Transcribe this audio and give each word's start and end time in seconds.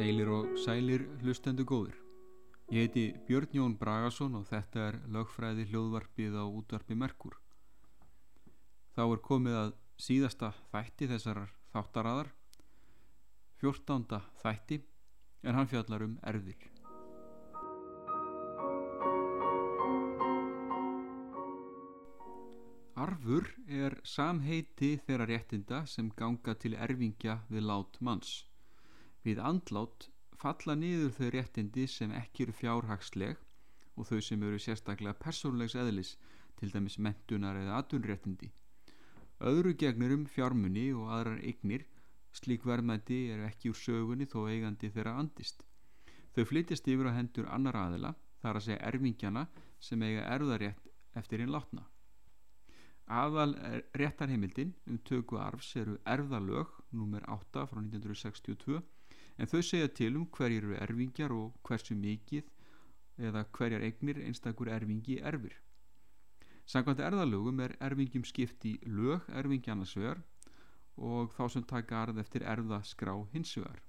Heilir 0.00 0.30
og 0.32 0.54
sælir 0.56 1.02
hlustendu 1.20 1.66
góður. 1.68 1.96
Ég 2.72 2.86
heiti 2.86 3.02
Björn 3.28 3.52
Jón 3.52 3.74
Bragason 3.76 4.38
og 4.38 4.46
þetta 4.48 4.86
er 4.86 4.96
lögfræði 5.12 5.66
hljóðvarpið 5.68 6.38
á 6.40 6.44
útvarpi 6.48 6.96
Merkur. 6.96 7.34
Þá 8.96 9.02
er 9.04 9.20
komið 9.28 9.58
að 9.60 9.74
síðasta 10.00 10.52
þætti 10.72 11.10
þessar 11.12 11.42
þáttaraðar, 11.74 12.32
14. 13.60 14.24
þætti, 14.40 14.80
en 15.44 15.60
hann 15.60 15.68
fjallar 15.68 16.08
um 16.08 16.16
erðir. 16.32 16.64
Arfur 22.96 23.52
er 23.68 24.00
samheiti 24.04 24.94
þeirra 25.04 25.28
réttinda 25.28 25.84
sem 25.84 26.08
ganga 26.16 26.56
til 26.56 26.72
erfingja 26.88 27.42
við 27.52 27.68
lát 27.68 28.00
manns. 28.00 28.38
Við 29.24 29.40
andlát 29.44 30.08
falla 30.40 30.74
niður 30.74 31.12
þau 31.12 31.28
réttindi 31.34 31.84
sem 31.92 32.12
ekki 32.16 32.46
eru 32.46 32.54
fjárhagsleg 32.56 33.40
og 34.00 34.08
þau 34.08 34.20
sem 34.24 34.46
eru 34.48 34.60
sérstaklega 34.64 35.18
persónlegs 35.20 35.76
eðlis, 35.76 36.14
til 36.56 36.72
dæmis 36.72 36.96
mentunar 36.98 37.58
eða 37.60 37.76
atunréttindi. 37.82 38.48
Öðru 39.50 39.74
gegnir 39.82 40.14
um 40.16 40.24
fjármunni 40.28 40.86
og 40.96 41.12
aðrar 41.12 41.40
eignir, 41.44 41.84
slík 42.32 42.64
verðmætti 42.68 43.20
er 43.34 43.44
ekki 43.48 43.72
úr 43.72 43.80
sögunni 43.82 44.28
þó 44.28 44.44
eigandi 44.48 44.92
þeirra 44.92 45.16
andist. 45.20 45.64
Þau 46.36 46.44
flytjast 46.48 46.88
yfir 46.88 47.08
á 47.08 47.16
hendur 47.16 47.48
annar 47.52 47.76
aðila, 47.76 48.14
þar 48.40 48.60
að 48.60 48.66
segja 48.68 48.84
erfingjana 48.88 49.46
sem 49.80 50.02
eiga 50.04 50.28
erðarétt 50.32 50.92
eftir 51.16 51.44
einn 51.44 51.52
látna. 51.52 51.89
Aðal 53.10 53.56
réttarheimildin 53.98 54.70
um 54.86 54.98
töku 55.02 55.38
arfs 55.42 55.72
eru 55.80 55.96
erðalög 56.06 56.76
nr. 56.94 57.24
8 57.26 57.64
frá 57.66 57.80
1962 57.82 58.78
en 59.40 59.50
þau 59.50 59.62
segja 59.66 59.88
til 59.98 60.12
um 60.20 60.28
hverjir 60.36 60.62
eru 60.62 60.76
erfingjar 60.78 61.34
og 61.34 61.56
hversu 61.66 61.96
mikið 61.98 62.46
eða 63.30 63.42
hverjar 63.56 63.82
eignir 63.88 64.20
einstakur 64.22 64.70
erfingi 64.70 65.18
erfir. 65.32 65.56
Samkvæmt 66.70 67.02
erðalögum 67.02 67.60
er 67.64 67.74
erfingjum 67.82 68.24
skipt 68.30 68.64
í 68.70 68.76
lög 68.86 69.26
erfingjarnasvegar 69.42 70.22
og 71.10 71.34
þá 71.34 71.44
sem 71.56 71.66
taka 71.66 72.04
arð 72.04 72.20
eftir 72.22 72.46
erðaskrá 72.46 73.16
hinsvegar. 73.34 73.80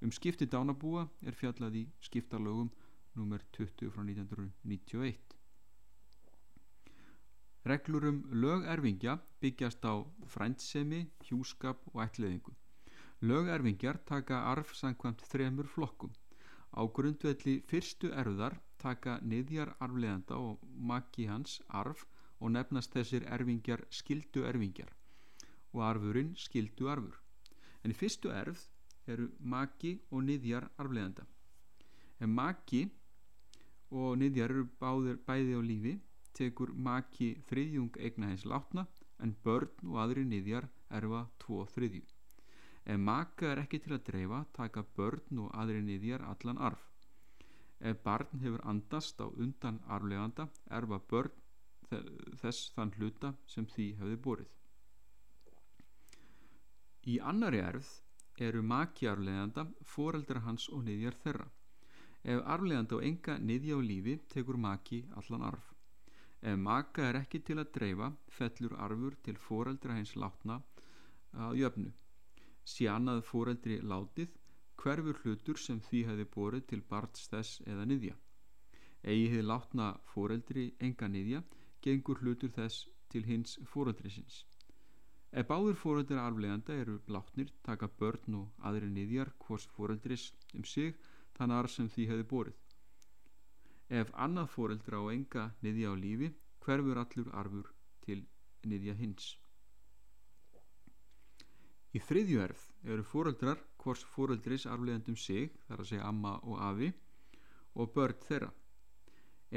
Um 0.00 0.12
skipti 0.12 0.48
dánabúa 0.48 1.04
er 1.20 1.36
fjallað 1.36 1.82
í 1.82 1.86
skiptalögum 2.00 2.72
nr. 3.20 3.44
20 3.52 3.92
frá 3.92 4.02
1991. 4.08 5.33
Reglur 7.64 8.04
um 8.04 8.18
lögerfingja 8.42 9.12
byggjast 9.40 9.84
á 9.88 10.04
frændsemi, 10.28 10.98
hjúskap 11.24 11.78
og 11.94 12.02
ætliðingu. 12.04 12.52
Lögerfingjar 13.22 13.96
taka 14.04 14.40
arf 14.52 14.74
samkvæmt 14.76 15.24
þremur 15.30 15.70
flokkum. 15.74 16.12
Á 16.76 16.84
grundvelli 16.96 17.54
fyrstu 17.70 18.10
erfðar 18.12 18.58
taka 18.78 19.16
niðjar 19.22 19.72
arfleðanda 19.80 20.36
og 20.36 20.60
maki 20.90 21.24
hans 21.32 21.56
arf 21.68 22.04
og 22.40 22.52
nefnast 22.52 22.92
þessir 22.92 23.24
erfingjar 23.38 23.86
skildu 23.88 24.44
erfingjar 24.44 24.92
og 25.72 25.82
arfurinn 25.88 26.34
skildu 26.36 26.90
arfur. 26.92 27.16
En 27.82 27.94
í 27.94 27.96
fyrstu 27.96 28.28
erfð 28.28 28.68
eru 29.06 29.30
maki 29.40 29.98
og 30.10 30.26
niðjar 30.28 30.68
arfleðanda. 30.76 31.24
En 32.20 32.36
maki 32.36 32.88
og 33.90 34.18
niðjar 34.20 34.52
eru 34.52 34.68
báðir 34.80 35.16
bæði 35.24 35.56
á 35.56 35.60
lífi 35.64 36.00
tekur 36.38 36.72
maki 36.88 37.30
þriðjung 37.48 37.98
eigna 37.98 38.32
hins 38.32 38.44
látna 38.44 38.86
en 39.22 39.34
börn 39.46 39.90
og 39.90 40.00
aðri 40.04 40.24
niðjar 40.28 40.68
erfa 40.98 41.22
tvo 41.44 41.64
þriðjung. 41.74 42.10
Ef 42.84 42.98
maka 43.00 43.52
er 43.52 43.62
ekki 43.62 43.80
til 43.84 43.94
að 43.96 44.04
dreifa 44.08 44.40
taka 44.56 44.82
börn 44.96 45.38
og 45.44 45.54
aðri 45.60 45.80
niðjar 45.84 46.24
allan 46.32 46.60
arf. 46.68 46.82
Ef 47.80 48.02
barn 48.04 48.42
hefur 48.42 48.64
andast 48.72 49.20
á 49.24 49.26
undan 49.28 49.80
arfleganda 49.96 50.48
erfa 50.78 50.98
börn 51.12 51.32
þess 52.42 52.70
þann 52.76 52.92
hluta 52.98 53.32
sem 53.54 53.66
því 53.74 53.88
hefði 54.00 54.20
borið. 54.26 54.52
Í 57.12 57.18
annari 57.32 57.60
erfð 57.60 58.44
eru 58.48 58.62
maki 58.62 59.08
arfleganda 59.08 59.66
foreldra 59.94 60.44
hans 60.46 60.68
og 60.68 60.84
niðjar 60.88 61.18
þeirra. 61.24 61.48
Ef 62.24 62.40
arfleganda 62.56 62.98
og 62.98 63.04
enga 63.08 63.38
niðja 63.38 63.76
á 63.76 63.80
lífi 63.84 64.18
tekur 64.34 64.60
maki 64.68 65.04
allan 65.20 65.48
arf. 65.52 65.73
Ef 66.50 66.56
maka 66.60 67.08
er 67.08 67.18
ekki 67.22 67.40
til 67.48 67.56
að 67.62 67.72
dreifa 67.76 68.08
fellur 68.38 68.74
arfur 68.86 69.16
til 69.26 69.40
foreldra 69.46 69.96
hins 69.98 70.14
látna 70.22 70.58
að 71.46 71.58
jöfnu. 71.62 71.92
Sé 72.72 72.88
annað 72.92 73.22
fóreldri 73.30 73.80
látið 73.92 74.34
hverfur 74.82 75.20
hlutur 75.24 75.60
sem 75.66 75.80
því 75.88 76.04
hefði 76.10 76.30
borið 76.36 76.66
til 76.72 76.82
barns 76.90 77.28
þess 77.32 77.62
eða 77.66 77.88
niðja. 77.90 78.16
Eigi 79.04 79.28
hefði 79.32 79.48
látna 79.50 79.92
fóreldri 80.14 80.66
enga 80.88 81.08
niðja 81.16 81.44
gengur 81.86 82.20
hlutur 82.24 82.52
þess 82.58 82.88
til 83.12 83.24
hins 83.28 83.58
fóreldrisins 83.72 84.42
ef 85.40 85.46
báður 85.50 85.78
fóreldri 85.78 86.18
arfleganda 86.22 86.74
eru 86.80 87.00
látnir 87.14 87.48
taka 87.66 87.88
börn 88.00 88.36
og 88.40 88.66
aðri 88.68 88.90
niðjar 88.96 89.32
hvors 89.44 89.64
fóreldris 89.76 90.26
um 90.58 90.66
sig 90.72 90.92
þann 91.38 91.54
arf 91.56 91.72
sem 91.74 91.88
því 91.90 92.04
hefði 92.10 92.26
borið 92.32 92.60
ef 93.88 94.10
annað 94.26 94.50
fóreldra 94.56 95.00
á 95.00 95.04
enga 95.12 95.48
niðja 95.62 95.92
á 95.92 95.94
lífi 96.04 96.32
hverfur 96.64 97.00
allur 97.04 97.32
arfur 97.40 97.72
til 98.06 98.20
niðja 98.64 98.94
hins 99.00 99.34
Í 101.94 102.00
þriðju 102.02 102.38
erf 102.42 102.62
eru 102.90 103.04
fóreldrar 103.06 103.60
hvors 103.78 104.00
fóreldris 104.12 104.64
arflegandum 104.66 105.14
sig, 105.24 105.52
þar 105.68 105.82
að 105.82 105.88
segja 105.90 106.06
amma 106.08 106.32
og 106.42 106.56
afi 106.68 106.88
og 107.78 107.92
börn 107.94 108.24
þeirra. 108.24 108.48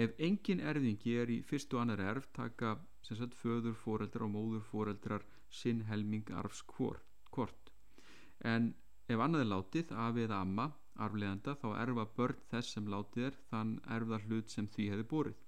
Ef 0.04 0.14
engin 0.28 0.62
erfingi 0.72 1.16
er 1.18 1.32
í 1.34 1.40
fyrst 1.50 1.74
og 1.74 1.82
annar 1.82 2.04
erf 2.12 2.28
taka 2.38 2.76
sem 3.08 3.18
sagt 3.18 3.38
föður 3.40 3.74
fóreldrar 3.82 4.28
og 4.28 4.34
móður 4.36 4.68
fóreldrar 4.70 5.26
sinn 5.50 5.82
helming 5.90 6.30
arfs 6.44 6.62
hvort. 6.76 7.72
En 8.46 8.70
ef 9.10 9.18
annað 9.26 9.46
er 9.48 9.52
látið, 9.56 9.96
afi 10.06 10.28
eða 10.28 10.44
amma, 10.46 10.68
arfleganda, 11.06 11.56
þá 11.62 11.68
erfa 11.84 12.08
börn 12.18 12.46
þess 12.52 12.76
sem 12.76 12.88
látið 12.94 13.28
er 13.30 13.42
þann 13.50 13.74
erfðar 13.98 14.26
hlut 14.28 14.54
sem 14.54 14.70
því 14.76 14.90
hefði 14.94 15.10
borið. 15.14 15.44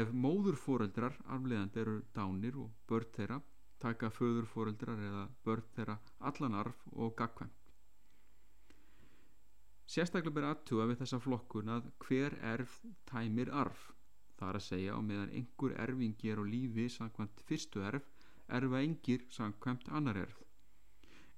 Ef 0.00 0.14
móður 0.26 0.56
fóreldrar 0.66 1.18
arfleganda 1.36 1.82
eru 1.84 1.98
dánir 2.16 2.56
og 2.64 2.70
börn 2.88 3.12
þeirra 3.16 3.40
taka 3.84 4.10
föður 4.10 4.46
fóreldrar 4.48 5.00
eða 5.08 5.24
börn 5.44 5.66
þeirra 5.76 5.98
allan 6.30 6.56
arf 6.60 6.86
og 6.92 7.12
gagkvæmt. 7.18 7.60
Sérstaklega 9.94 10.34
ber 10.38 10.46
aðtúa 10.48 10.86
við 10.88 11.02
þessa 11.02 11.20
flokkun 11.20 11.72
að 11.74 11.90
hver 12.06 12.38
erf 12.54 12.78
tæmir 13.10 13.52
arf. 13.64 13.90
Það 14.38 14.48
er 14.50 14.58
að 14.60 14.66
segja 14.66 14.94
og 14.96 15.04
meðan 15.08 15.34
einhver 15.40 15.74
erfingi 15.84 16.32
er 16.32 16.40
á 16.40 16.44
lífi 16.54 16.86
samkvæmt 16.94 17.44
fyrstu 17.50 17.84
erf, 17.90 18.08
erfa 18.48 18.80
engir 18.80 19.26
samkvæmt 19.36 19.92
annar 19.98 20.22
erf. 20.24 20.40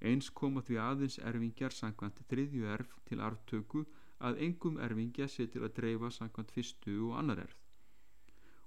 Eins 0.01 0.29
koma 0.29 0.61
því 0.61 0.75
aðeins 0.77 1.17
erfingjar 1.25 1.73
samkvæmt 1.73 2.19
þriðju 2.29 2.67
erf 2.69 2.91
til 3.09 3.21
arftöku 3.27 3.85
að 4.27 4.41
engum 4.45 4.77
erfingja 4.77 5.27
sé 5.29 5.47
til 5.49 5.63
að 5.65 5.73
dreifa 5.79 6.11
samkvæmt 6.13 6.53
fyrstu 6.53 6.93
og 7.07 7.17
annar 7.21 7.41
erf. 7.45 7.57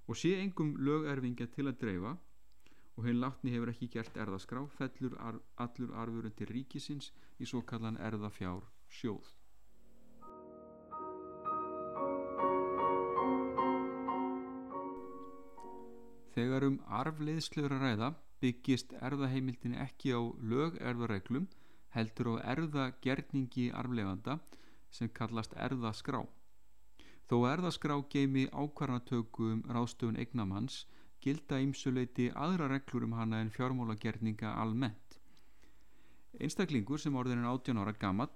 Og 0.07 0.19
sé 0.19 0.33
engum 0.41 0.75
lögerfingja 0.75 1.47
til 1.55 1.67
að 1.71 1.79
dreifa 1.83 2.17
og 2.97 3.05
henn 3.07 3.21
látni 3.23 3.53
hefur 3.53 3.71
ekki 3.71 3.87
gert 3.93 4.17
erðaskrá 4.19 4.65
fellur 4.77 5.15
ar 5.19 5.37
allur 5.63 5.93
arfurinn 6.03 6.35
til 6.35 6.51
ríkisins 6.51 7.11
í 7.39 7.47
svo 7.47 7.61
kallan 7.63 7.99
erðafjár 8.09 8.67
sjóð. 8.91 9.29
Þegar 16.35 16.67
um 16.67 16.77
arfleiðslur 16.99 17.73
að 17.75 17.81
ræða 17.85 18.11
byggist 18.41 18.93
erðaheimildin 18.99 19.77
ekki 19.85 20.13
á 20.17 20.21
lögerðareglum 20.53 21.47
heldur 21.95 22.33
á 22.33 22.55
erðagerningi 22.55 23.69
arfleganda 23.81 24.39
sem 24.91 25.09
kallast 25.19 25.53
erðaskrá. 25.67 26.23
Þó 27.29 27.37
erðaskrá 27.47 27.95
geimi 28.11 28.47
ákvarnatöku 28.51 29.51
um 29.53 29.61
ráðstöfun 29.69 30.19
eignamanns 30.19 30.85
gilda 31.23 31.59
ímsuleiti 31.61 32.31
aðra 32.33 32.67
reglur 32.71 33.05
um 33.07 33.13
hana 33.15 33.41
en 33.43 33.51
fjármálagerninga 33.53 34.55
almennt. 34.63 35.19
Einstaklingur 36.39 36.99
sem 36.99 37.15
orðin 37.15 37.43
er 37.43 37.51
18 37.51 37.77
ára 37.83 37.93
gammal 37.93 38.31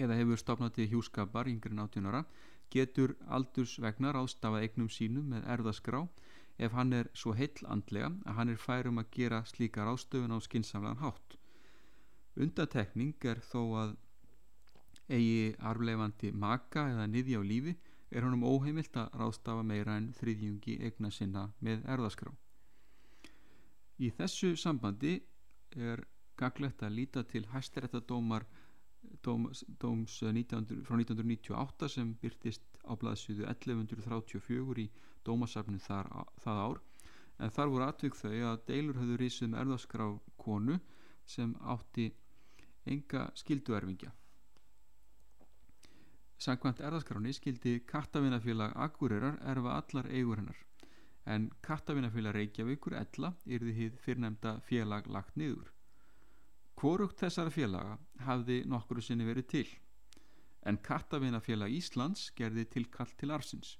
eða 0.00 0.16
hefur 0.16 0.40
stopnað 0.40 0.78
til 0.78 0.88
hjúskapar 0.94 1.50
yngre 1.50 1.74
en 1.74 1.84
18 1.84 2.08
ára 2.08 2.24
getur 2.72 3.16
aldurs 3.28 3.76
vegna 3.82 4.14
ráðstafað 4.14 4.66
eignum 4.66 4.88
sínum 4.88 5.26
með 5.34 5.48
erðaskrá 5.54 6.04
ef 6.60 6.74
hann 6.76 6.92
er 6.92 7.08
svo 7.16 7.32
heill 7.36 7.66
andlega 7.72 8.10
að 8.28 8.36
hann 8.38 8.52
er 8.52 8.60
færum 8.60 9.00
að 9.00 9.10
gera 9.16 9.40
slíka 9.48 9.86
ráðstöfun 9.86 10.34
á 10.36 10.38
skinsamlegan 10.44 11.00
hátt. 11.00 11.36
Undatekning 12.36 13.16
er 13.32 13.40
þó 13.50 13.62
að 13.82 13.96
eigi 15.10 15.54
arfleifandi 15.70 16.30
maka 16.32 16.86
eða 16.92 17.08
niðja 17.10 17.40
á 17.40 17.44
lífi 17.44 17.74
er 18.10 18.26
honum 18.26 18.44
óheimilt 18.46 18.96
að 18.98 19.16
ráðstafa 19.22 19.64
meira 19.66 19.96
en 19.98 20.10
þriðjungi 20.18 20.78
egna 20.86 21.10
sinna 21.14 21.48
með 21.64 21.84
erðaskrá. 21.94 22.32
Í 24.00 24.10
þessu 24.16 24.54
sambandi 24.56 25.18
er 25.76 26.04
gaglegt 26.40 26.82
að 26.82 26.96
líta 26.96 27.24
til 27.28 27.44
dóms 29.80 30.16
1900, 30.22 30.84
frá 30.84 30.96
1998 30.96 31.88
sem 31.88 32.14
byrtist 32.20 32.69
á 32.90 32.92
blaðsjöðu 32.98 33.46
1134 33.46 34.84
í 34.84 34.88
dómasafnum 35.24 35.82
þar, 35.86 36.10
það 36.42 36.62
ár. 36.66 36.80
En 37.40 37.54
þar 37.54 37.74
voru 37.74 37.86
atvik 37.86 38.18
þau 38.18 38.38
að 38.52 38.64
deilur 38.68 38.98
höfðu 39.00 39.20
rísið 39.22 39.48
með 39.48 39.52
um 39.54 39.60
erðaskrá 39.64 40.08
konu 40.42 40.80
sem 41.24 41.54
átti 41.72 42.10
enga 42.90 43.28
skilduerfingja 43.38 44.10
Sankvæmt 46.40 46.78
erðaskráni 46.80 47.34
skildi 47.36 47.72
kattavinnafélag 47.84 48.72
Akureyrar 48.80 49.34
erfa 49.52 49.74
allar 49.76 50.06
eigur 50.08 50.38
hennar. 50.40 50.56
En 51.28 51.50
kattavinnafélag 51.60 52.32
Reykjavíkur 52.32 52.94
ella 52.96 53.34
yrði 53.44 53.74
hið 53.76 53.98
fyrrnemda 54.00 54.54
félag 54.64 55.10
lagt 55.12 55.36
niður. 55.36 55.68
Hvorugt 56.80 57.20
þessara 57.20 57.52
félaga 57.52 57.98
hafði 58.24 58.62
nokkru 58.72 59.04
sinni 59.04 59.28
verið 59.28 59.48
til, 59.52 59.66
en 60.68 60.78
Kattavinafélag 60.78 61.72
Íslands 61.72 62.30
gerði 62.36 62.66
tilkall 62.74 63.12
til 63.20 63.32
arsins. 63.36 63.78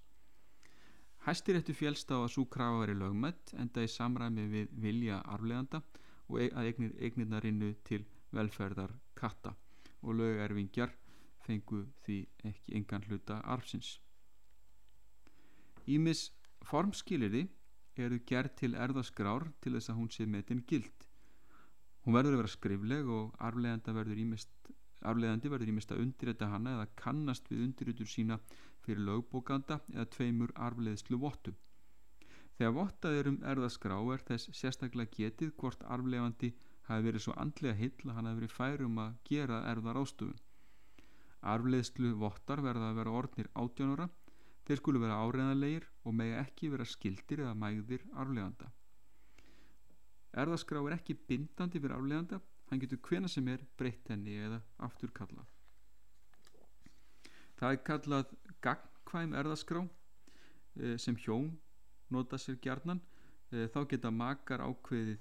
Hæstiréttu 1.26 1.74
félst 1.76 2.12
á 2.12 2.16
að 2.16 2.32
svo 2.34 2.46
krafa 2.48 2.80
veri 2.82 2.94
lögmætt 2.96 3.52
enda 3.60 3.84
í 3.84 3.90
samræmi 3.92 4.46
við 4.54 4.70
vilja 4.84 5.20
arfleganda 5.34 5.82
og 6.28 6.40
e- 6.40 6.52
að 6.54 6.70
eignir, 6.70 6.94
eignirna 6.96 7.40
rinnu 7.44 7.74
til 7.84 8.06
velferðar 8.32 8.94
katta 9.14 9.52
og 10.00 10.16
lögerfingjar 10.16 10.94
fengu 11.44 11.84
því 12.06 12.18
ekki 12.52 12.76
engan 12.78 13.04
hluta 13.08 13.42
arfsins. 13.44 13.98
Ímis 15.86 16.30
formskiliði 16.64 17.46
eru 18.00 18.20
gerð 18.24 18.56
til 18.62 18.74
erðaskrár 18.74 19.50
til 19.60 19.76
þess 19.76 19.92
að 19.92 20.00
hún 20.00 20.12
sé 20.14 20.26
metin 20.26 20.64
gild 20.64 21.10
Hún 22.04 22.16
verður 22.16 22.36
að 22.38 22.40
vera 22.40 22.50
skrifleg 22.54 23.08
og 23.12 23.34
arflegandi 23.44 23.92
verður 23.92 24.20
ímest, 24.22 24.70
arflegandi 25.08 25.50
verður 25.52 25.72
ímest 25.72 25.92
að 25.94 26.02
undirrita 26.04 26.48
hana 26.50 26.74
eða 26.76 26.86
kannast 27.00 27.48
við 27.50 27.64
undirritur 27.66 28.08
sína 28.10 28.38
fyrir 28.84 29.04
lögbókanda 29.06 29.80
eða 29.94 30.06
tveimur 30.16 30.52
arfleðslu 30.68 31.18
vottum. 31.22 31.56
Þegar 32.58 32.74
vottað 32.76 33.18
er 33.18 33.30
um 33.30 33.38
erðaskrá 33.52 33.96
er 34.14 34.24
þess 34.28 34.50
sérstaklega 34.56 35.14
getið 35.16 35.54
hvort 35.60 35.84
arflegandi 35.96 36.50
hafi 36.88 37.06
verið 37.06 37.24
svo 37.24 37.36
andlega 37.44 37.78
hill 37.78 38.10
að 38.10 38.16
hann 38.16 38.28
hafi 38.28 38.40
verið 38.40 38.56
færum 38.56 38.98
að 39.04 39.14
gera 39.30 39.60
erðar 39.70 40.00
ástofun. 40.02 40.42
Arfleðslu 41.54 42.10
vottar 42.20 42.60
verða 42.60 42.90
að 42.90 43.00
vera 43.00 43.14
orðnir 43.22 43.48
átjónara, 43.56 44.10
þeir 44.68 44.82
skulu 44.82 45.00
vera 45.00 45.22
áreðanleir 45.24 45.88
og 46.04 46.18
megi 46.18 46.36
ekki 46.42 46.68
vera 46.74 46.84
skildir 46.84 47.46
eða 47.46 47.56
mægðir 47.62 48.04
arfleganda. 48.12 48.68
Erðaskrá 50.30 50.82
er 50.84 50.94
ekki 50.94 51.16
bindandi 51.26 51.80
fyrir 51.80 51.96
afleganda, 51.96 52.38
hann 52.70 52.80
getur 52.82 53.00
hvena 53.08 53.28
sem 53.28 53.48
er 53.50 53.62
breytt 53.78 54.08
henni 54.12 54.36
eða 54.38 54.60
aftur 54.86 55.10
kallað. 55.14 55.48
Það 57.58 57.74
er 57.74 57.82
kallað 57.88 58.30
gagnkvæm 58.64 59.34
erðaskrá 59.40 59.82
eh, 59.84 60.96
sem 61.02 61.18
hjón 61.18 61.50
nota 62.14 62.38
sér 62.38 62.60
gjarnan, 62.62 63.02
eh, 63.50 63.66
þá 63.74 63.82
geta 63.90 64.14
makar 64.14 64.62
ákveðið 64.64 65.18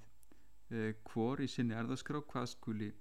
hvor 1.09 1.41
eh, 1.41 1.47
í 1.47 1.49
sinni 1.49 1.75
erðaskrá 1.75 2.21
hvað 2.21 2.51
skuli 2.53 2.93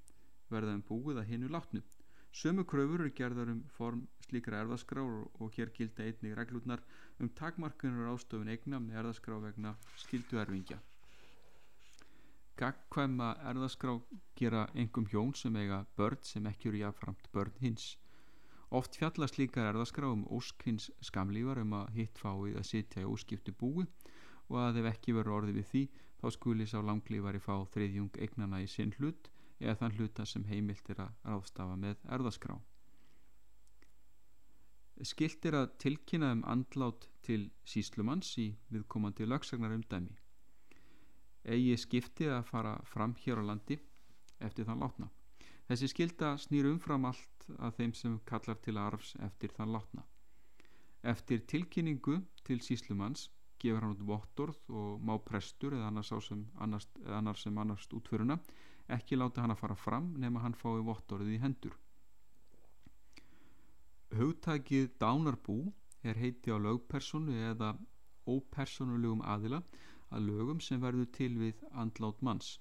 verða 0.49 0.75
um 0.79 0.85
búið 0.89 1.21
að 1.21 1.33
hinnu 1.35 1.53
látnu. 1.53 1.85
Sömu 2.33 2.65
kröfur 2.69 3.05
eru 3.05 3.13
gerðar 3.17 3.53
um 3.53 3.63
form 3.77 4.07
slíkra 4.25 4.63
erðaskrá 4.65 5.05
og 5.05 5.57
hér 5.57 5.73
gilda 5.77 6.05
einnig 6.05 6.37
reglurnar 6.37 6.85
um 7.21 7.29
takmarkunar 7.41 8.13
ástöfun 8.15 8.53
eigna 8.53 8.81
með 8.81 9.03
erðaskrá 9.03 9.41
vegna 9.45 9.77
skildu 9.97 10.41
erfingja 10.41 10.81
gagkvæma 12.59 13.29
erðaskrá 13.47 13.93
gera 14.39 14.65
engum 14.75 15.07
hjón 15.13 15.31
sem 15.39 15.57
eiga 15.61 15.85
börn 15.99 16.25
sem 16.27 16.47
ekki 16.51 16.71
eru 16.73 16.81
jáfnframt 16.81 17.29
börn 17.35 17.55
hins. 17.63 17.93
Oft 18.75 18.99
fjallast 18.99 19.39
líka 19.39 19.63
erðaskrá 19.71 20.11
um 20.11 20.25
óskins 20.35 20.89
skamlífar 21.09 21.63
um 21.63 21.77
að 21.79 21.95
hitt 22.01 22.19
fáið 22.19 22.59
að 22.59 22.69
sitja 22.71 23.05
í 23.05 23.09
óskiptu 23.09 23.55
búi 23.63 23.87
og 24.49 24.59
að 24.65 24.83
ef 24.83 24.91
ekki 24.93 25.15
veru 25.17 25.37
orði 25.39 25.55
við 25.61 25.71
því 25.71 25.85
þá 26.19 26.27
skuli 26.35 26.67
sá 26.67 26.79
langlífari 26.83 27.41
fá 27.47 27.55
þriðjung 27.75 28.19
eignana 28.27 28.63
í 28.65 28.69
sinn 28.75 28.95
hlut 28.99 29.31
eða 29.61 29.79
þann 29.83 29.97
hluta 29.99 30.27
sem 30.27 30.51
heimilt 30.51 30.91
er 30.91 31.07
að 31.07 31.17
ráðstafa 31.31 31.79
með 31.79 32.07
erðaskrá. 32.19 32.59
Skilt 35.07 35.47
er 35.47 35.63
að 35.63 35.75
tilkynna 35.79 36.35
um 36.35 36.47
andlát 36.51 37.07
til 37.23 37.45
síslumanns 37.63 38.35
í 38.43 38.51
viðkomandi 38.75 39.29
lagsagnar 39.31 39.79
um 39.79 39.87
dæmi 39.87 40.19
eigi 41.45 41.77
skipti 41.77 42.29
að 42.33 42.45
fara 42.51 42.75
fram 42.85 43.15
hér 43.23 43.43
á 43.43 43.45
landi 43.53 43.79
eftir 44.41 44.69
þann 44.69 44.83
látna. 44.83 45.09
Þessi 45.69 45.89
skilda 45.93 46.37
snýr 46.41 46.69
umfram 46.71 47.05
allt 47.05 47.49
að 47.59 47.75
þeim 47.81 47.95
sem 47.95 48.21
kallar 48.29 48.57
til 48.65 48.79
arfs 48.81 49.15
eftir 49.27 49.53
þann 49.57 49.75
látna. 49.75 50.05
Eftir 51.03 51.45
tilkynningu 51.47 52.23
til 52.45 52.61
síslumanns 52.65 53.29
gefur 53.61 53.85
hann 53.85 53.97
út 53.97 54.07
vottorð 54.07 54.71
og 54.71 55.03
má 55.03 55.15
prestur 55.25 55.75
eða 55.75 55.91
annars 55.91 56.13
sem 56.29 56.47
annars, 56.59 56.89
annars, 57.05 57.47
annars 57.47 57.89
útföruna 57.93 58.39
ekki 58.89 59.19
láta 59.19 59.43
hann 59.43 59.53
að 59.53 59.63
fara 59.63 59.77
fram 59.77 60.15
nema 60.17 60.41
hann 60.41 60.57
fái 60.57 60.81
vottorðið 60.87 61.35
í 61.37 61.43
hendur. 61.43 61.75
Haugtækið 64.17 64.95
dánarbú 65.03 65.59
er 66.03 66.17
heiti 66.17 66.55
á 66.55 66.57
lögpersonu 66.57 67.35
eða 67.51 67.75
ópersonulegum 68.29 69.21
aðila 69.21 69.61
að 70.11 70.29
lögum 70.31 70.61
sem 70.65 70.81
verður 70.83 71.11
til 71.19 71.33
við 71.41 71.65
andlát 71.83 72.23
manns 72.23 72.57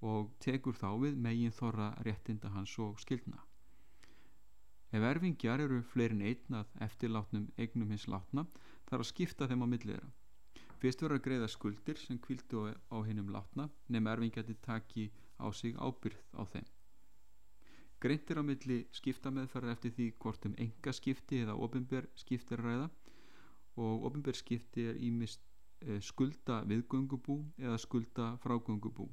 og 0.00 0.30
tekur 0.40 0.76
þá 0.76 0.90
við 1.04 1.18
megin 1.26 1.54
þorra 1.54 1.90
réttinda 2.06 2.50
hans 2.54 2.76
og 2.80 2.98
skildna. 3.02 3.42
Ef 4.90 5.04
erfingjar 5.06 5.62
eru 5.66 5.82
fleirin 5.92 6.24
einn 6.26 6.56
að 6.60 6.72
eftirlátnum 6.86 7.50
eignum 7.62 7.92
hins 7.92 8.08
látna 8.10 8.46
þarf 8.88 9.04
að 9.04 9.10
skipta 9.12 9.46
þeim 9.50 9.62
á 9.62 9.66
milliðra. 9.72 10.08
Fyrst 10.80 11.02
verður 11.04 11.20
að 11.20 11.24
greiða 11.26 11.48
skuldir 11.52 12.00
sem 12.00 12.18
kvildu 12.24 12.64
á 12.72 12.96
hinnum 13.06 13.30
látna 13.34 13.68
nefn 13.86 14.10
erfingjandi 14.14 14.56
taki 14.64 15.10
á 15.38 15.46
sig 15.52 15.76
ábyrð 15.76 16.18
á 16.34 16.42
þeim. 16.52 16.66
Greintir 18.00 18.40
á 18.40 18.42
milli 18.42 18.78
skipta 18.96 19.30
meðferðar 19.30 19.76
eftir 19.76 19.92
því 19.92 20.06
hvort 20.24 20.46
um 20.48 20.56
enga 20.64 20.92
skipti 20.96 21.42
eða 21.44 21.58
ofinber 21.66 22.08
skipti 22.16 22.56
er 22.56 22.64
ræða 22.64 22.88
og 23.76 24.06
ofinber 24.08 24.38
skipti 24.40 24.86
er 24.88 24.96
ímist 24.96 25.44
skulda 26.04 26.60
viðgöngubú 26.68 27.38
eða 27.58 27.78
skulda 27.80 28.34
frágöngubú. 28.42 29.08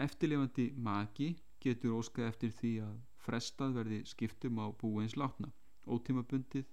Eftirlefandi 0.00 0.70
maki 0.76 1.34
getur 1.62 1.98
óskað 1.98 2.28
eftir 2.28 2.54
því 2.58 2.72
að 2.86 2.94
frestað 3.22 3.76
verði 3.78 3.98
skiptum 4.08 4.60
á 4.62 4.66
búeins 4.78 5.16
látna. 5.18 5.50
Ótímabundið 5.86 6.66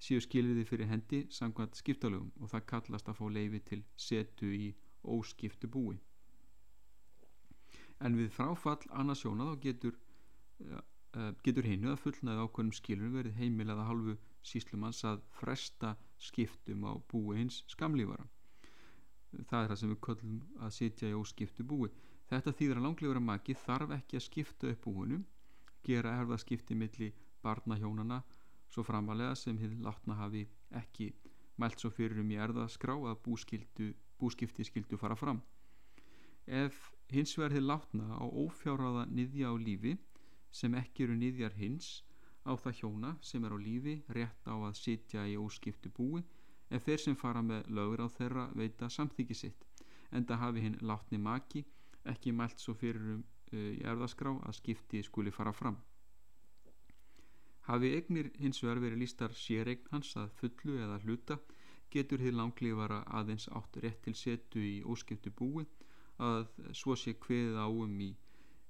séu 0.00 0.20
skilriði 0.24 0.64
fyrir 0.68 0.90
hendi 0.90 1.24
samkvæmt 1.34 1.78
skiptalögum 1.78 2.30
og 2.40 2.52
það 2.52 2.66
kallast 2.72 3.10
að 3.10 3.18
fá 3.18 3.26
leifi 3.36 3.60
til 3.70 3.80
setu 3.96 4.52
í 4.54 4.70
óskiptu 5.04 5.68
búi. 5.68 5.98
En 8.00 8.16
við 8.16 8.30
fráfall 8.32 8.80
annarsjóna 8.96 9.50
þá 9.50 9.60
getur, 9.66 9.98
uh, 10.64 11.32
getur 11.44 11.68
hinnu 11.68 11.92
að 11.92 12.02
fullnaði 12.04 12.46
ákveðnum 12.46 12.76
skilur 12.78 13.14
verið 13.18 13.40
heimilaða 13.42 13.88
halvu 13.90 14.16
síslumanns 14.42 15.04
að 15.04 15.24
fresta 15.40 15.96
skiptum 16.18 16.84
á 16.88 16.92
búi 17.10 17.38
hins 17.40 17.62
skamlífara 17.68 18.28
það 19.30 19.62
er 19.64 19.72
það 19.72 19.80
sem 19.80 19.92
við 19.92 20.00
köllum 20.06 20.38
að 20.64 20.72
sitja 20.76 21.10
í 21.10 21.16
óskiptu 21.16 21.66
búi. 21.66 21.90
Þetta 22.30 22.54
þýðar 22.58 22.80
að 22.80 22.86
langlífara 22.86 23.22
maki 23.26 23.56
þarf 23.58 23.94
ekki 23.96 24.18
að 24.18 24.26
skipta 24.26 24.70
upp 24.70 24.86
búinu 24.86 25.20
gera 25.86 26.16
erðaskipti 26.20 26.76
milli 26.76 27.10
barnahjónana 27.44 28.20
svo 28.70 28.84
framalega 28.86 29.34
sem 29.38 29.58
hinn 29.58 29.80
látna 29.82 30.18
hafi 30.18 30.44
ekki 30.80 31.10
mælt 31.60 31.80
svo 31.80 31.90
fyrir 31.94 32.20
um 32.22 32.30
í 32.30 32.38
erðaskrá 32.40 32.94
að 33.10 33.22
búskildu, 33.24 33.90
búskipti 34.20 34.66
skildu 34.66 34.98
fara 35.00 35.16
fram. 35.16 35.40
Ef 36.46 36.90
hins 37.10 37.36
verði 37.38 37.62
látna 37.64 38.16
á 38.16 38.24
ófjáráða 38.24 39.06
niðja 39.10 39.50
á 39.50 39.54
lífi 39.58 39.96
sem 40.50 40.74
ekki 40.74 41.06
eru 41.06 41.16
niðjar 41.18 41.56
hins 41.58 42.00
á 42.46 42.52
það 42.56 42.76
hjóna 42.80 43.10
sem 43.30 43.44
er 43.44 43.56
á 43.56 43.58
lífi 43.60 43.96
rétt 44.16 44.48
á 44.48 44.54
að 44.56 44.78
sitja 44.82 45.26
í 45.28 45.36
óskiptu 45.40 45.92
búi 45.96 46.22
ef 46.70 46.86
þeir 46.86 47.02
sem 47.04 47.18
fara 47.22 47.42
með 47.42 47.68
lögur 47.76 48.04
á 48.06 48.08
þeirra 48.16 48.46
veita 48.54 48.88
samþyggi 48.96 49.36
sitt 49.42 49.66
en 50.10 50.26
það 50.28 50.42
hafi 50.44 50.64
hinn 50.64 50.80
látni 50.90 51.18
maki 51.18 51.64
ekki 52.12 52.32
mælt 52.32 52.62
svo 52.62 52.74
fyrir 52.74 53.14
um 53.14 53.22
uh, 53.52 53.70
í 53.76 53.82
erðaskrá 53.92 54.32
að 54.46 54.56
skipti 54.60 55.02
skuli 55.06 55.32
fara 55.34 55.52
fram. 55.52 55.76
Hafi 57.68 57.92
eignir 57.96 58.30
hins 58.40 58.62
vegar 58.64 58.80
verið 58.82 59.02
lístar 59.02 59.34
séregn 59.36 59.90
hans 59.92 60.14
að 60.16 60.32
fullu 60.40 60.78
eða 60.84 61.00
hluta 61.04 61.36
getur 61.92 62.22
þið 62.22 62.38
langlífara 62.38 63.02
aðeins 63.20 63.48
átt 63.58 63.78
rétt 63.84 64.02
til 64.06 64.16
setu 64.16 64.62
í 64.62 64.80
óskiptu 64.86 65.30
búi 65.30 65.66
að 66.18 66.48
svo 66.76 66.96
sé 66.96 67.14
hveðið 67.18 67.60
áum 67.66 68.00
í 68.06 68.10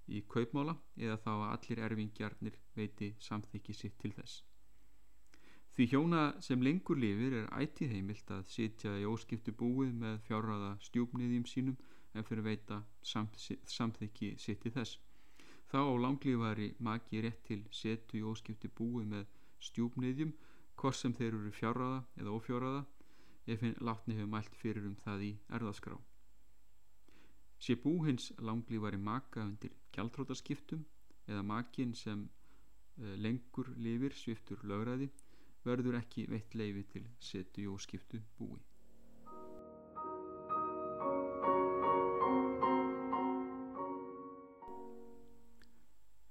í 0.09 0.23
kaupmála 0.29 0.77
eða 0.97 1.19
þá 1.25 1.33
að 1.33 1.51
allir 1.51 1.83
erfingjarnir 1.87 2.57
veiti 2.77 3.15
samþykki 3.19 3.77
sitt 3.77 3.99
til 4.01 4.13
þess. 4.17 4.43
Því 5.75 5.87
hjóna 5.93 6.23
sem 6.43 6.63
lengur 6.63 6.99
lifir 6.99 7.37
er 7.41 7.53
ætið 7.57 7.93
heimilt 7.95 8.31
að 8.35 8.49
sitja 8.51 8.97
í 8.99 9.07
óskiptu 9.07 9.55
búið 9.57 9.93
með 10.03 10.17
fjárraða 10.27 10.73
stjúpniðjum 10.89 11.47
sínum 11.47 11.77
en 12.15 12.27
fyrir 12.27 12.45
veita 12.45 12.81
samþykki 13.07 14.35
sitt 14.43 14.61
til 14.65 14.75
þess. 14.75 14.99
Þá 15.71 15.79
á 15.87 15.95
langlífari 16.03 16.73
maki 16.83 17.23
rétt 17.23 17.45
til 17.47 17.63
setu 17.71 18.19
í 18.19 18.25
óskipti 18.27 18.69
búi 18.69 19.07
með 19.07 19.29
stjúpniðjum 19.63 20.33
hvort 20.81 20.99
sem 20.99 21.15
þeir 21.15 21.37
eru 21.37 21.53
fjárraða 21.55 22.01
eða 22.19 22.35
ófjárraða 22.35 22.83
ef 23.47 23.63
hinn 23.65 23.79
látni 23.81 24.17
hefur 24.19 24.33
mælt 24.35 24.57
fyrir 24.63 24.89
um 24.91 24.97
það 25.05 25.27
í 25.29 25.33
erðaskrá. 25.57 25.97
Sé 27.61 27.77
bú 27.77 28.01
hins 28.07 28.33
langlífari 28.39 28.99
maka 28.99 29.45
undir 29.45 29.80
gjaldrótaskiptum 29.97 30.85
eða 31.29 31.43
makin 31.47 31.95
sem 31.95 32.25
eh, 32.27 33.15
lengur 33.25 33.71
lifir 33.77 34.17
sviftur 34.17 34.65
lögræði 34.73 35.11
verður 35.65 36.01
ekki 36.01 36.27
veitt 36.31 36.57
leifi 36.57 36.87
til 36.95 37.07
setu 37.21 37.65
í 37.65 37.71
óskiptu 37.71 38.21
búi. 38.39 38.61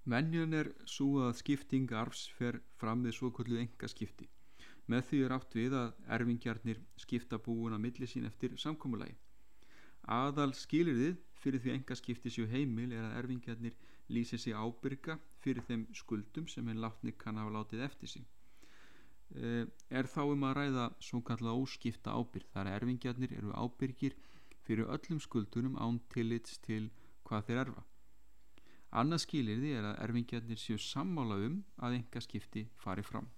Menjun 0.09 0.55
er 0.57 0.71
svo 0.89 1.19
að 1.27 1.35
skipting 1.37 1.91
arfs 1.93 2.23
fer 2.33 2.55
fram 2.81 3.03
við 3.05 3.13
svo 3.19 3.29
kvöldu 3.29 3.59
engaskipti. 3.61 4.25
Með 4.89 5.03
því 5.09 5.17
er 5.25 5.33
átt 5.35 5.57
við 5.57 5.75
að 5.77 5.91
erfingjarnir 6.15 6.79
skipta 6.97 7.37
búin 7.45 7.75
að 7.77 7.83
milli 7.83 8.07
sín 8.09 8.25
eftir 8.25 8.55
samkómulagi. 8.57 9.13
Aðal 10.09 10.55
skilirðið 10.57 11.19
fyrir 11.43 11.63
því 11.63 11.75
engaskipti 11.77 12.31
séu 12.33 12.47
heimil 12.51 12.91
er 12.91 13.05
að 13.07 13.17
erfingjarnir 13.21 13.75
lýsi 14.15 14.39
sig 14.41 14.55
ábyrga 14.55 15.17
fyrir 15.43 15.65
þeim 15.67 15.85
skuldum 15.95 16.47
sem 16.51 16.67
henn 16.67 16.81
látni 16.83 17.13
kann 17.17 17.39
hafa 17.39 17.55
látið 17.55 17.85
eftir 17.87 18.13
sig. 18.13 18.25
Eh, 19.35 19.65
er 19.89 20.09
þá 20.09 20.21
um 20.33 20.43
að 20.47 20.55
ræða 20.57 20.85
svo 21.05 21.21
kallað 21.21 21.61
óskipta 21.63 22.15
ábyrg. 22.17 22.49
Þar 22.53 22.67
er 22.67 22.79
erfingjarnir 22.79 23.35
eru 23.37 23.53
ábyrgir 23.53 24.17
fyrir 24.65 24.89
öllum 24.89 25.19
skuldunum 25.21 25.77
án 25.77 26.01
tillits 26.13 26.57
til 26.65 26.89
hvað 27.25 27.45
þeir 27.47 27.61
erfa. 27.65 27.83
Annað 28.99 29.23
skilirði 29.27 29.75
er 29.77 29.85
að 29.85 29.99
erfingjarnir 30.07 30.57
séu 30.57 30.79
sammála 30.81 31.37
um 31.45 31.59
að 31.77 31.99
enga 31.99 32.21
skipti 32.25 32.65
fari 32.81 33.05
fram. 33.05 33.29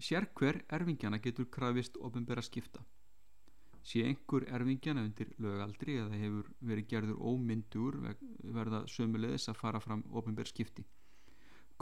Sérkver 0.00 0.62
erfingjana 0.72 1.20
getur 1.20 1.50
krafist 1.52 1.98
ofinbera 2.00 2.42
skipta. 2.42 2.80
Sé 3.82 4.04
einhver 4.06 4.44
erfingjana 4.46 5.02
undir 5.02 5.32
lögaldri 5.42 5.96
eða 5.98 6.18
hefur 6.20 6.50
verið 6.62 6.88
gerður 6.92 7.22
ómyndur 7.32 7.96
verða 8.54 8.84
sömulegis 8.86 9.48
að 9.50 9.58
fara 9.58 9.80
fram 9.82 10.04
ofinbera 10.10 10.50
skipti. 10.50 10.84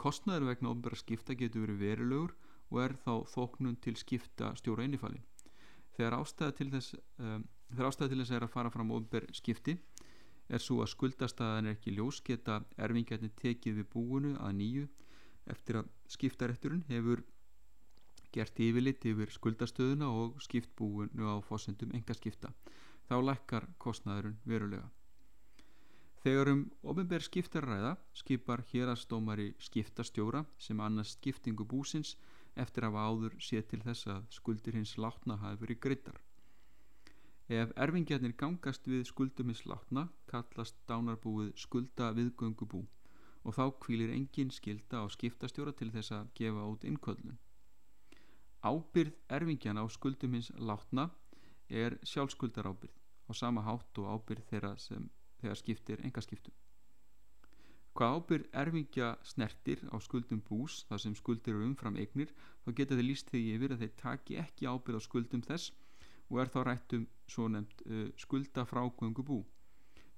Kostnaður 0.01 0.47
vegna 0.49 0.71
ofinbera 0.71 0.97
skipta 0.97 1.37
getur 1.37 1.67
verið 1.67 1.83
verulegur 1.85 2.33
og 2.71 2.79
er 2.81 2.95
þá 3.03 3.13
þóknun 3.35 3.77
til 3.85 3.93
skipta 3.99 4.53
stjóra 4.57 4.87
einifalin. 4.87 5.21
Þegar 5.93 6.17
ástæða 6.17 6.55
til 6.57 6.69
þess, 6.71 6.95
um, 7.19 7.45
ástæða 7.77 8.09
til 8.09 8.21
þess 8.23 8.33
er 8.33 8.47
að 8.47 8.53
fara 8.55 8.73
fram 8.73 8.93
ofinbera 8.95 9.37
skipti 9.37 9.77
er 10.49 10.63
svo 10.63 10.81
að 10.81 10.91
skuldastæðan 10.95 11.69
er 11.69 11.77
ekki 11.77 11.93
ljós 11.95 12.19
geta 12.25 12.61
erfingjarnir 12.81 13.35
tekið 13.39 13.77
við 13.81 13.89
búinu 13.93 14.33
að 14.41 14.57
nýju 14.57 14.87
eftir 15.51 15.81
að 15.81 15.91
skiptaretturinn 16.11 16.83
hefur 16.89 17.21
gert 18.35 18.59
yfirlit 18.59 19.05
yfir 19.11 19.33
skuldastöðuna 19.35 20.07
og 20.21 20.41
skipt 20.45 20.73
búinu 20.77 21.27
á 21.27 21.35
fósendum 21.45 21.93
engaskipta 21.97 22.53
þá 23.09 23.15
lækkar 23.27 23.67
kostnæðurinn 23.83 24.39
verulega. 24.47 24.89
Þegar 26.21 26.51
um 26.53 26.65
ofinberð 26.93 27.27
skiptarræða 27.27 27.93
skipar 28.13 28.65
hérastómari 28.71 29.51
skiptastjóra 29.59 30.45
sem 30.57 30.79
annars 30.79 31.15
skiptingu 31.17 31.65
búsins 31.65 32.15
eftir 32.55 32.85
að 32.89 32.99
áður 33.05 33.39
sé 33.41 33.61
til 33.61 33.81
þess 33.85 34.11
að 34.15 34.27
skuldir 34.39 34.77
hins 34.77 34.97
látna 34.97 35.39
hafi 35.41 35.65
verið 35.65 35.81
greitar 35.87 36.21
Ef 37.51 37.71
erfingjarnir 37.83 38.31
gangast 38.39 38.85
við 38.87 39.01
skuldum 39.09 39.49
hins 39.51 39.65
látna 39.67 40.05
kallast 40.31 40.77
dánarbúið 40.87 41.49
skulda 41.59 42.11
viðgöngubú 42.15 42.79
og 43.43 43.55
þá 43.57 43.63
kvílir 43.83 44.13
engin 44.15 44.53
skilda 44.55 45.01
á 45.03 45.05
skiptastjóra 45.11 45.73
til 45.75 45.89
þess 45.91 46.13
að 46.15 46.29
gefa 46.37 46.63
út 46.71 46.85
innköllun. 46.87 47.35
Ábyrð 48.61 49.15
erfingjana 49.27 49.81
á 49.81 49.87
skuldum 49.89 50.35
hins 50.37 50.51
látna 50.57 51.09
er 51.69 51.97
sjálfskuldar 52.05 52.67
ábyrð 52.69 52.97
á 53.29 53.31
sama 53.33 53.63
hátt 53.65 53.97
og 53.97 54.09
ábyrð 54.13 54.43
þeirra 54.51 54.75
sem 54.77 55.07
þegar 55.41 55.57
skiptir 55.57 56.03
engaskiptum. 56.05 56.53
Hvað 57.97 58.17
ábyrð 58.17 58.51
erfingja 58.61 59.07
snertir 59.27 59.81
á 59.91 59.97
skuldum 59.99 60.43
bús 60.47 60.83
þar 60.89 61.01
sem 61.03 61.15
skuldir 61.17 61.55
eru 61.55 61.65
umfram 61.67 61.97
eignir 61.99 62.29
þá 62.63 62.69
geta 62.77 62.97
þeir 62.99 63.07
líst 63.07 63.31
þegar 63.33 63.55
yfir 63.55 63.73
að 63.75 63.81
þeir 63.83 63.95
taki 64.03 64.37
ekki 64.43 64.69
ábyrð 64.69 65.01
á 65.01 65.07
skuldum 65.07 65.43
þess 65.47 65.73
og 66.29 66.39
er 66.43 66.51
þá 66.53 66.59
rætt 66.67 66.95
um 66.95 67.07
svo 67.27 67.47
nefnt 67.51 67.83
uh, 67.87 68.07
skulda 68.15 68.63
frágöngu 68.69 69.25
bú. 69.27 69.41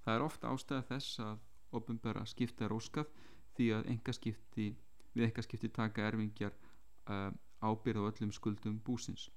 Það 0.03 0.15
er 0.15 0.25
ofta 0.27 0.51
ástæða 0.53 0.87
þess 0.91 1.23
að 1.23 1.39
ofinbæra 1.79 2.25
skipta 2.29 2.67
er 2.67 2.75
óskað 2.75 3.09
því 3.57 3.69
að 3.77 3.89
engaskipti, 3.95 4.67
við 5.15 5.27
engaskipti 5.29 5.71
taka 5.73 6.05
erfingjar 6.11 6.53
uh, 7.09 7.31
ábyrð 7.69 8.03
á 8.03 8.07
öllum 8.09 8.33
skuldum 8.35 8.79
búsins. 8.87 9.29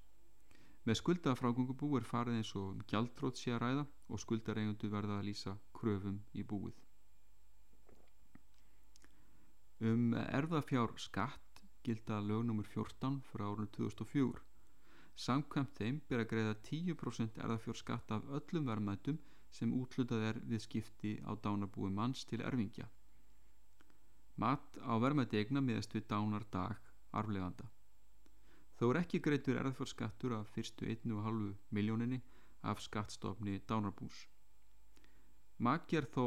Með 0.86 1.00
skulda 1.00 1.34
frágöngu 1.38 1.74
bú 1.74 1.92
er 1.98 2.06
farið 2.06 2.40
eins 2.40 2.52
og 2.58 2.66
um 2.74 2.82
gjaldrótt 2.90 3.40
sé 3.40 3.54
að 3.54 3.62
ræða 3.64 3.86
og 4.08 4.22
skuldareigundu 4.22 4.90
verða 4.90 5.18
að 5.18 5.28
lýsa 5.28 5.56
kröfum 5.78 6.20
í 6.34 6.44
búið. 6.52 6.76
Um 9.80 10.12
erðafjár 10.14 10.94
skatt 11.06 11.64
gilda 11.86 12.20
lögnumur 12.22 12.68
14 12.74 13.22
frá 13.30 13.46
árunum 13.50 13.72
2004 13.76 14.46
Samkvæmt 15.16 15.78
þeim 15.78 15.98
ber 16.08 16.20
að 16.22 16.28
greiða 16.30 16.54
10% 16.68 17.38
erðafjórskatt 17.44 18.10
af 18.12 18.26
öllum 18.38 18.66
verðmættum 18.68 19.16
sem 19.58 19.72
útlutað 19.72 20.24
er 20.30 20.40
við 20.50 20.62
skipti 20.66 21.12
á 21.24 21.32
dánarbúi 21.46 21.88
manns 21.98 22.26
til 22.28 22.42
erfingja. 22.44 22.90
Mat 24.36 24.76
á 24.84 24.92
verðmætti 25.00 25.40
egna 25.40 25.62
miðast 25.64 25.96
við 25.96 26.04
dánardag 26.10 26.76
arfleganda. 27.16 27.70
Þó 28.76 28.90
er 28.92 28.98
ekki 29.00 29.18
greitur 29.24 29.56
erðafjórskattur 29.62 30.34
af 30.36 30.50
fyrstu 30.54 30.84
1,5 30.92 31.54
miljóninni 31.78 32.18
af 32.72 32.82
skattstofni 32.84 33.54
dánarbús. 33.70 34.18
Maki 35.58 35.96
er 36.02 36.08
þó 36.16 36.24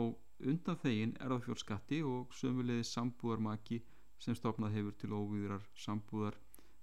undan 0.54 0.80
þegin 0.84 1.14
erðafjórskatti 1.22 2.00
og 2.10 2.34
sömulegði 2.40 2.88
sambúðarmaki 2.90 3.80
sem 4.26 4.38
stofnað 4.40 4.76
hefur 4.80 4.98
til 5.04 5.12
óvíðurar 5.20 5.68
sambúðar 5.86 6.40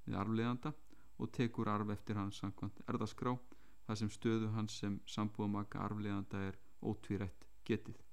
við 0.07 0.19
arfleganda 0.23 0.73
og 1.19 1.33
tekur 1.41 1.73
arf 1.75 1.91
eftir 1.97 2.21
hans 2.21 2.39
samkvæmt 2.45 2.83
erðaskrá 2.93 3.35
þar 3.89 4.01
sem 4.03 4.13
stöðu 4.21 4.53
hans 4.55 4.79
sem 4.83 5.01
sambúðamaka 5.17 5.83
arfleganda 5.89 6.47
er 6.53 6.61
ótvírætt 6.93 7.49
getið. 7.67 8.06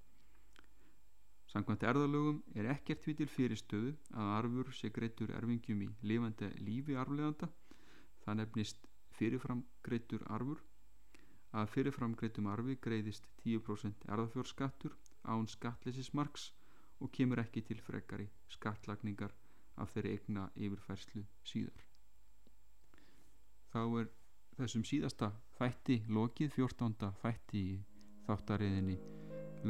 Samkvæmt 1.54 1.84
erðalögum 1.86 2.40
er 2.58 2.72
ekkert 2.74 3.04
vitil 3.06 3.28
fyrir 3.30 3.60
stöðu 3.60 3.92
að 4.18 4.30
arfur 4.40 4.72
sé 4.74 4.90
greitur 4.90 5.36
erfingjum 5.38 5.84
í 5.86 5.90
lifandi 6.10 6.50
lífi 6.66 6.96
arfleganda 6.98 7.50
það 8.24 8.40
nefnist 8.40 8.88
fyrirfram 9.18 9.64
greitur 9.86 10.24
arfur. 10.34 10.62
Að 11.54 11.70
fyrirfram 11.76 12.16
greitum 12.18 12.48
arfi 12.50 12.78
greiðist 12.82 13.28
10% 13.44 14.08
erðafjórskattur 14.10 14.96
án 15.30 15.46
skattlesismarks 15.52 16.50
og 17.04 17.12
kemur 17.14 17.42
ekki 17.44 17.62
til 17.68 17.82
frekari 17.86 18.26
skattlagningar 18.56 19.36
af 19.78 19.94
þeirri 19.94 20.16
egna 20.18 20.48
yfirfærslu 20.56 21.22
síðar. 21.46 21.86
Þá 23.74 23.82
er 24.02 24.10
þessum 24.58 24.88
síðasta 24.90 25.30
þætti 25.60 26.00
lokið 26.10 26.58
14. 26.58 27.14
þætti 27.22 27.62
í 27.62 27.78
þáttariðinni 28.26 28.98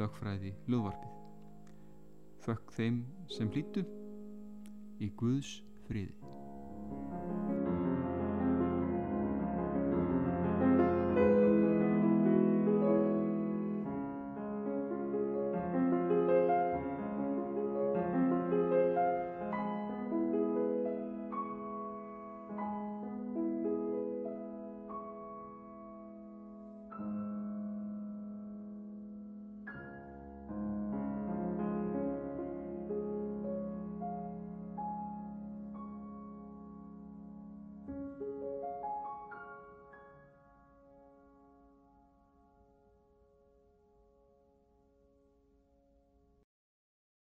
lögfræði 0.00 0.54
lögvarpið 0.68 1.23
Fökk 2.44 2.74
þeim 2.76 2.96
sem 3.32 3.48
hlýtu 3.54 3.80
í 5.00 5.06
Guðs 5.16 5.62
friði. 5.86 6.12